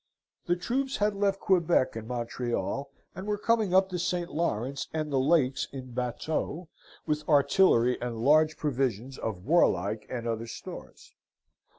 The 0.47 0.55
troops 0.55 0.97
had 0.97 1.15
left 1.15 1.39
Quebec 1.39 1.95
and 1.95 2.07
Montreal, 2.07 2.89
and 3.13 3.27
were 3.27 3.37
coming 3.37 3.71
up 3.75 3.89
the 3.89 3.99
St. 3.99 4.33
Lawrence 4.33 4.87
and 4.91 5.11
the 5.11 5.19
lakes 5.19 5.67
in 5.71 5.91
bateaux, 5.91 6.69
with 7.05 7.23
artillery 7.29 8.01
and 8.01 8.17
large 8.17 8.57
provisions 8.57 9.19
of 9.19 9.45
warlike 9.45 10.07
and 10.09 10.25
other 10.27 10.47
stores. 10.47 11.13